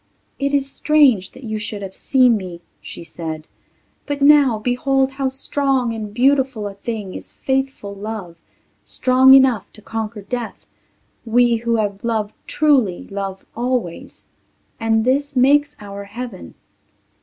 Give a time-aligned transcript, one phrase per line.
[0.39, 3.47] "It is strange that you should have seen me," she said,
[4.07, 8.41] "but now behold how strong and beautiful a thing is faithful love
[8.83, 10.65] strong enough to conquer death.
[11.23, 14.25] We who have loved truly love always
[14.79, 16.55] and this makes our heaven."